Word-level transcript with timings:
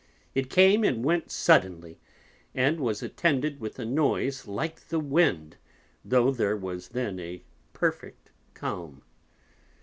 It 0.33 0.49
came 0.49 0.83
and 0.83 1.05
went 1.05 1.29
suddenly, 1.29 1.99
and 2.55 2.79
was 2.79 3.03
attended 3.03 3.59
with 3.59 3.77
a 3.77 3.85
Noise 3.85 4.47
like 4.47 4.87
the 4.87 4.99
Wind, 4.99 5.57
though 6.03 6.31
there 6.31 6.57
was 6.57 6.87
then 6.87 7.19
a 7.19 7.43
perfect 7.73 8.31
Calm.' 8.55 9.03